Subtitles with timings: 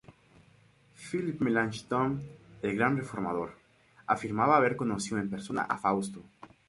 [0.95, 2.15] Philipp Melanchthon,
[2.63, 3.55] el gran reformador,
[4.07, 6.23] afirmaba haber conocido en persona a Fausto.